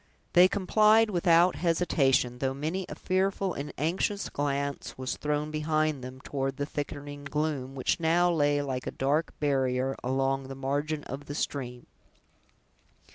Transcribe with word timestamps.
They 0.33 0.47
complied 0.47 1.11
without 1.11 1.57
hesitation, 1.57 2.39
though 2.39 2.55
many 2.55 2.87
a 2.89 2.95
fearful 2.95 3.53
and 3.53 3.71
anxious 3.77 4.29
glance 4.29 4.97
was 4.97 5.15
thrown 5.15 5.51
behind 5.51 6.03
them, 6.03 6.21
toward 6.21 6.57
the 6.57 6.65
thickening 6.65 7.23
gloom, 7.25 7.75
which 7.75 7.99
now 7.99 8.31
lay 8.31 8.63
like 8.63 8.87
a 8.87 8.91
dark 8.97 9.37
barrier 9.39 9.95
along 10.03 10.47
the 10.47 10.55
margin 10.55 11.03
of 11.03 11.25
the 11.25 11.35
stream. 11.35 11.85